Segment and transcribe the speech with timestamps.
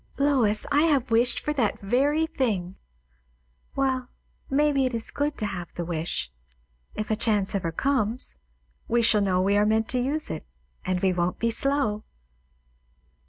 [0.17, 2.75] "Lois, I have wished for that very thing!"
[3.75, 4.09] "Well,
[4.49, 6.31] maybe it is good to have the wish.
[6.95, 8.39] If ever a chance comes,
[8.87, 10.43] we shall know we are meant to use it;
[10.83, 12.03] and we won't be slow!"